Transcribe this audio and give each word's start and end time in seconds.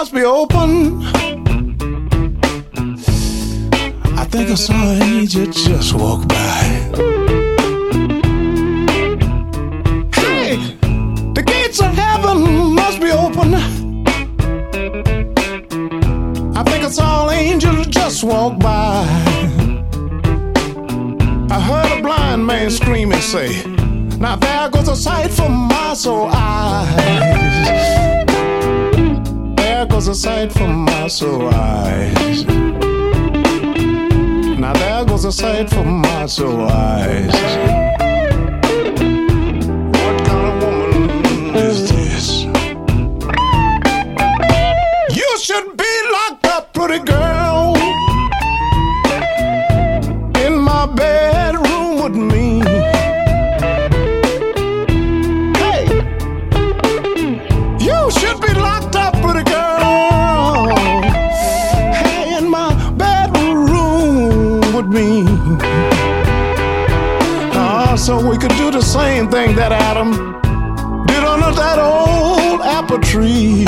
must 0.00 0.14
be 0.14 0.22
open. 0.24 1.02
I 4.16 4.24
think 4.24 4.50
I 4.50 4.54
saw 4.54 4.92
an 4.92 5.02
angel 5.02 5.46
just 5.46 5.92
walk 5.92 6.26
by. 6.26 6.62
Hey, 10.14 10.56
the 11.34 11.42
gates 11.46 11.80
of 11.80 11.92
heaven 11.94 12.74
must 12.74 12.98
be 13.00 13.10
open. 13.10 13.54
I 16.56 16.62
think 16.64 16.84
I 16.84 16.88
saw 16.88 17.28
an 17.28 17.38
angel 17.38 17.84
just 17.84 18.24
walk 18.24 18.58
by. 18.58 19.04
I 21.50 21.60
heard 21.60 21.98
a 21.98 22.02
blind 22.02 22.46
man 22.46 22.70
scream 22.70 23.12
and 23.12 23.22
say, 23.22 23.62
Now 24.18 24.36
there 24.36 24.70
goes 24.70 24.88
a 24.88 24.96
sight 24.96 25.30
for 25.30 25.50
my 25.50 25.92
soul 25.92 26.30
eyes. 26.32 27.99
A 30.10 30.12
sight 30.12 30.52
for 30.52 30.66
my 30.66 31.06
soul 31.06 31.48
eyes. 31.54 32.44
Now 34.58 34.72
there 34.72 35.04
goes 35.04 35.24
a 35.24 35.30
sight 35.30 35.70
for 35.70 35.84
my 35.84 36.26
soul 36.26 36.62
eyes. 36.62 37.32
What 39.94 40.24
kind 40.26 40.46
of 40.48 40.62
woman 40.64 41.54
is 41.54 41.88
this? 41.92 42.42
You 45.14 45.38
should 45.38 45.76
be 45.76 46.02
locked 46.12 46.46
up, 46.46 46.72
pretty 46.74 47.04
girl, 47.04 47.76
in 50.44 50.58
my 50.58 50.86
bedroom 50.86 52.02
with 52.02 52.16
me. 52.16 52.62
Hey, 55.54 55.84
you 57.78 58.10
should 58.10 58.40
be 58.40 58.52
locked 58.54 58.96
up, 58.96 59.14
Ah, 68.22 68.28
we 68.28 68.36
could 68.36 68.54
do 68.56 68.70
the 68.70 68.82
same 68.82 69.28
thing 69.30 69.56
that 69.56 69.72
Adam 69.72 70.10
did 71.06 71.24
under 71.24 71.52
that 71.52 71.78
old 71.78 72.60
apple 72.60 72.98
tree 72.98 73.64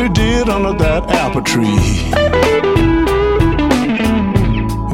he 0.00 0.08
did 0.08 0.48
under 0.48 0.72
that 0.84 1.08
apple 1.10 1.42
tree. 1.42 1.76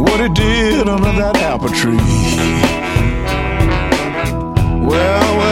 What 0.02 0.20
he 0.20 0.28
did 0.28 0.88
under 0.88 1.12
that 1.12 1.36
apple 1.36 1.68
tree. 1.68 1.96
Well, 4.88 5.45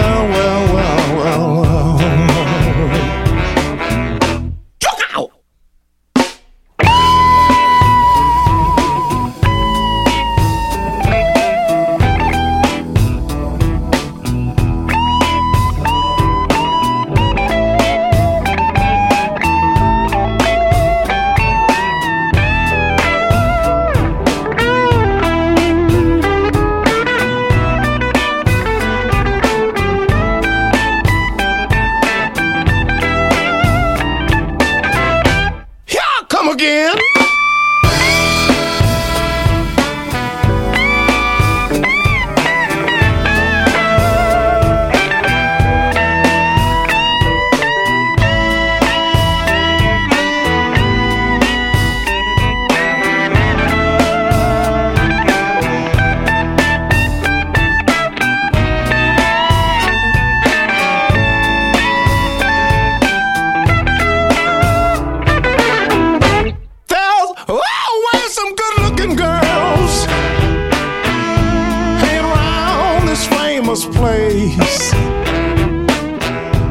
place. 74.05 74.93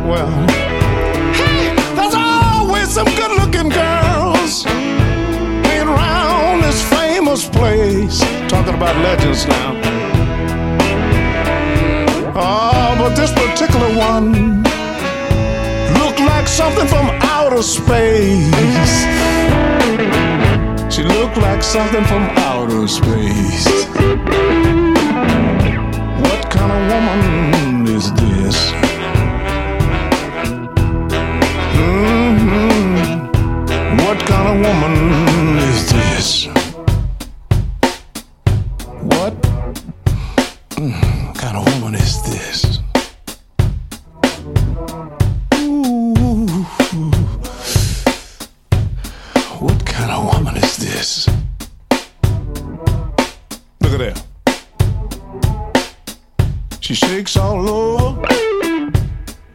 Well, 0.06 0.30
hey, 1.40 1.74
there's 1.96 2.14
always 2.14 2.90
some 2.98 3.10
good 3.20 3.34
looking 3.42 3.70
girls 3.70 4.64
hanging 5.66 5.88
around 5.88 6.62
this 6.62 6.80
famous 6.98 7.50
place. 7.50 8.20
Talking 8.54 8.76
about 8.76 8.96
legends 9.08 9.48
now. 9.48 9.72
Oh, 12.36 12.96
but 13.00 13.16
this 13.16 13.32
particular 13.32 13.90
one 14.12 14.62
looked 16.00 16.22
like 16.32 16.48
something 16.48 16.88
from 16.94 17.08
outer 17.36 17.64
space. 17.64 18.94
She 20.94 21.02
looked 21.02 21.38
like 21.38 21.64
something 21.64 22.06
from 22.12 22.24
outer 22.50 22.88
space. 22.88 23.73
Woman 26.90 27.88
is 27.88 28.12
this? 28.14 28.72
hmm 31.76 33.28
What 34.04 34.20
kind 34.26 34.48
of 34.52 34.56
woman 34.66 35.58
is 35.70 35.92
this? 35.92 36.46
What 39.12 39.34
mm, 40.78 41.36
kind 41.36 41.58
of 41.58 41.64
woman 41.82 41.96
is 41.96 42.22
this? 42.24 42.80
Ooh. 45.56 46.66
What 49.60 49.86
kind 49.86 50.12
of 50.12 50.34
woman 50.34 50.58
is 50.58 50.78
this? 50.78 51.28
Look 53.82 53.94
at 53.94 54.00
that. 54.00 54.33
She 56.84 56.96
shakes 56.96 57.38
all 57.38 57.70
over 57.70 58.28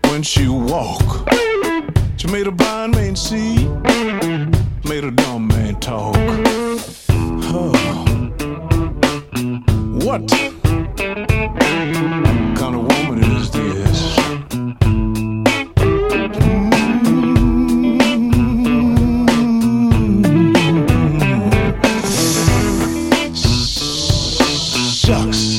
when 0.09 0.22
she 0.22 0.49
walk. 0.49 1.28
She 2.16 2.27
made 2.28 2.47
a 2.47 2.50
blind 2.50 2.94
man 2.94 3.16
see, 3.16 3.69
made 4.89 5.05
a 5.05 5.11
dumb 5.11 5.47
man 5.49 5.78
talk. 5.78 6.17
Huh. 7.44 7.75
What 10.06 10.27
kind 12.56 12.75
of 12.75 12.87
woman 12.87 13.23
is 13.37 13.50
this? 13.50 14.17
Mm-hmm. 14.81 15.58
Sucks. 24.94 25.57